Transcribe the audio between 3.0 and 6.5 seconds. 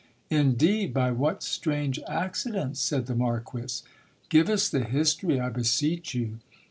the Marquis. Give us the history, I beseech you.